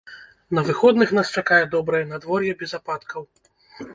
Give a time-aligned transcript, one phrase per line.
[0.59, 3.21] На выходных нас чакае добрае надвор'е без ападкаў.